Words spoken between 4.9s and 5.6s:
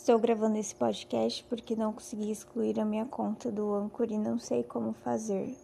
fazer.